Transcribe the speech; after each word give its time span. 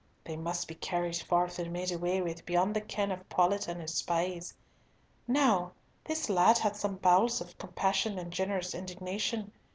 They 0.23 0.35
must 0.35 0.67
be 0.67 0.73
carried 0.73 1.17
forth 1.17 1.59
and 1.59 1.71
made 1.71 1.91
away 1.91 2.23
with 2.23 2.43
beyond 2.43 2.75
the 2.75 2.81
ken 2.81 3.11
of 3.11 3.29
Paulett 3.29 3.67
and 3.67 3.79
his 3.79 3.93
spies. 3.93 4.51
Now, 5.27 5.73
this 6.03 6.27
lad 6.27 6.57
hath 6.57 6.75
some 6.75 6.95
bowels 6.95 7.39
of 7.39 7.55
compassion 7.59 8.17
and 8.17 8.33
generous 8.33 8.73
indignation. 8.73 9.51